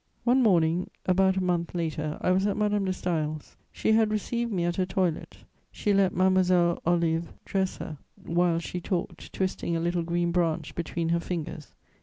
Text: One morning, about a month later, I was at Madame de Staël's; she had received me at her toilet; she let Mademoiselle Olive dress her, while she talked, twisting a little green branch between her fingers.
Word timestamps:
One 0.23 0.41
morning, 0.41 0.89
about 1.05 1.37
a 1.37 1.43
month 1.43 1.75
later, 1.75 2.17
I 2.21 2.31
was 2.31 2.47
at 2.47 2.57
Madame 2.57 2.85
de 2.85 2.91
Staël's; 2.91 3.55
she 3.71 3.91
had 3.91 4.09
received 4.09 4.51
me 4.51 4.65
at 4.65 4.77
her 4.77 4.85
toilet; 4.87 5.37
she 5.71 5.93
let 5.93 6.11
Mademoiselle 6.11 6.81
Olive 6.87 7.31
dress 7.45 7.77
her, 7.77 7.99
while 8.15 8.57
she 8.57 8.81
talked, 8.81 9.31
twisting 9.31 9.75
a 9.75 9.79
little 9.79 10.01
green 10.01 10.31
branch 10.31 10.73
between 10.73 11.09
her 11.09 11.19
fingers. 11.19 11.75